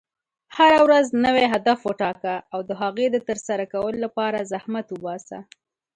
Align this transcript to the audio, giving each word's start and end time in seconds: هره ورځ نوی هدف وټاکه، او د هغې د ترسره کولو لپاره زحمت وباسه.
هره 0.55 0.79
ورځ 0.85 1.05
نوی 1.25 1.45
هدف 1.53 1.79
وټاکه، 1.89 2.33
او 2.53 2.59
د 2.69 2.71
هغې 2.81 3.07
د 3.11 3.17
ترسره 3.27 3.65
کولو 3.73 3.97
لپاره 4.05 4.47
زحمت 4.51 4.87
وباسه. 4.91 5.39